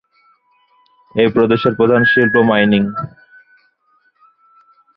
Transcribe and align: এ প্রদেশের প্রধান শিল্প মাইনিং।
এ 1.15 1.25
প্রদেশের 1.33 1.73
প্রধান 1.75 2.01
শিল্প 2.05 2.35
মাইনিং। 2.49 2.83